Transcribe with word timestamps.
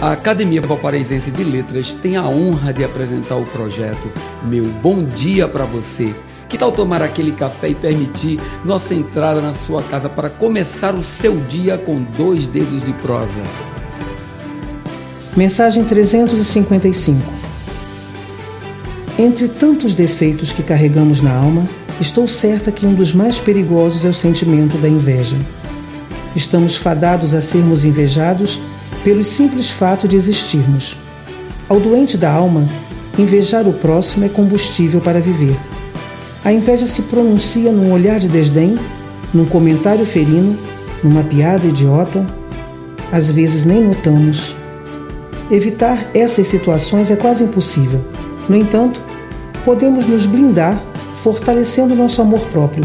A 0.00 0.12
Academia 0.12 0.60
Valparaísense 0.60 1.30
de 1.30 1.42
Letras 1.42 1.94
tem 1.94 2.16
a 2.16 2.28
honra 2.28 2.70
de 2.70 2.84
apresentar 2.84 3.36
o 3.36 3.46
projeto 3.46 4.12
Meu 4.44 4.64
Bom 4.64 5.02
Dia 5.04 5.48
para 5.48 5.64
Você. 5.64 6.14
Que 6.50 6.58
tal 6.58 6.70
tomar 6.70 7.00
aquele 7.00 7.32
café 7.32 7.70
e 7.70 7.74
permitir 7.74 8.38
nossa 8.62 8.94
entrada 8.94 9.40
na 9.40 9.54
sua 9.54 9.82
casa 9.82 10.06
para 10.10 10.28
começar 10.28 10.94
o 10.94 11.02
seu 11.02 11.38
dia 11.48 11.78
com 11.78 12.02
dois 12.02 12.46
dedos 12.46 12.84
de 12.84 12.92
prosa? 12.92 13.42
Mensagem 15.34 15.82
355 15.82 17.32
Entre 19.18 19.48
tantos 19.48 19.94
defeitos 19.94 20.52
que 20.52 20.62
carregamos 20.62 21.22
na 21.22 21.34
alma, 21.34 21.66
estou 21.98 22.28
certa 22.28 22.70
que 22.70 22.86
um 22.86 22.92
dos 22.92 23.14
mais 23.14 23.40
perigosos 23.40 24.04
é 24.04 24.10
o 24.10 24.14
sentimento 24.14 24.76
da 24.76 24.90
inveja. 24.90 25.38
Estamos 26.36 26.76
fadados 26.76 27.32
a 27.32 27.40
sermos 27.40 27.82
invejados 27.82 28.60
pelo 29.06 29.22
simples 29.22 29.70
fato 29.70 30.08
de 30.08 30.16
existirmos. 30.16 30.98
Ao 31.68 31.78
doente 31.78 32.18
da 32.18 32.28
alma, 32.28 32.68
invejar 33.16 33.68
o 33.68 33.72
próximo 33.72 34.24
é 34.24 34.28
combustível 34.28 35.00
para 35.00 35.20
viver. 35.20 35.56
A 36.44 36.52
inveja 36.52 36.88
se 36.88 37.02
pronuncia 37.02 37.70
num 37.70 37.92
olhar 37.92 38.18
de 38.18 38.26
desdém, 38.26 38.76
num 39.32 39.44
comentário 39.44 40.04
ferino, 40.04 40.58
numa 41.04 41.22
piada 41.22 41.68
idiota. 41.68 42.26
Às 43.12 43.30
vezes 43.30 43.64
nem 43.64 43.80
notamos. 43.80 44.56
Evitar 45.52 46.10
essas 46.12 46.48
situações 46.48 47.08
é 47.08 47.14
quase 47.14 47.44
impossível. 47.44 48.04
No 48.48 48.56
entanto, 48.56 49.00
podemos 49.64 50.08
nos 50.08 50.26
blindar 50.26 50.82
fortalecendo 51.14 51.94
nosso 51.94 52.20
amor 52.20 52.40
próprio. 52.46 52.84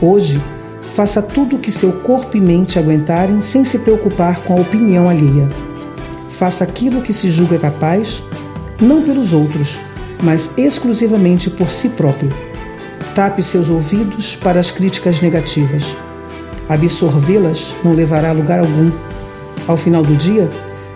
Hoje, 0.00 0.40
faça 0.94 1.22
tudo 1.22 1.56
o 1.56 1.58
que 1.58 1.70
seu 1.70 1.92
corpo 1.92 2.36
e 2.36 2.40
mente 2.40 2.78
aguentarem 2.78 3.40
sem 3.40 3.64
se 3.64 3.78
preocupar 3.78 4.40
com 4.42 4.56
a 4.56 4.60
opinião 4.60 5.08
alheia. 5.08 5.48
Faça 6.30 6.64
aquilo 6.64 7.02
que 7.02 7.12
se 7.12 7.30
julga 7.30 7.58
capaz, 7.58 8.22
não 8.80 9.02
pelos 9.02 9.32
outros, 9.32 9.78
mas 10.22 10.56
exclusivamente 10.56 11.50
por 11.50 11.70
si 11.70 11.90
próprio. 11.90 12.32
Tape 13.14 13.42
seus 13.42 13.68
ouvidos 13.68 14.36
para 14.36 14.60
as 14.60 14.70
críticas 14.70 15.20
negativas. 15.20 15.96
Absorvê-las 16.68 17.74
não 17.82 17.92
levará 17.92 18.30
a 18.30 18.32
lugar 18.32 18.60
algum. 18.60 18.90
Ao 19.66 19.76
final 19.76 20.02
do 20.02 20.16
dia, 20.16 20.48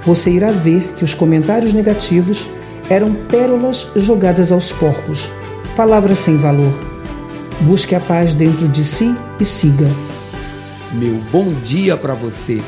você 0.05 0.31
irá 0.31 0.51
ver 0.51 0.93
que 0.97 1.05
os 1.05 1.15
comentários 1.15 1.73
negativos 1.73 2.48
eram 2.89 3.15
pérolas 3.15 3.89
jogadas 3.97 4.53
aos 4.53 4.70
porcos, 4.73 5.31
palavras 5.77 6.19
sem 6.19 6.37
valor 6.37 6.93
Busque 7.63 7.95
a 7.95 8.01
paz 8.01 8.35
dentro 8.35 8.67
de 8.67 8.83
si 8.83 9.15
e 9.43 9.45
siga. 9.45 9.89
Meu 10.93 11.17
bom 11.33 11.53
dia 11.65 11.97
para 11.97 12.15
você. 12.15 12.62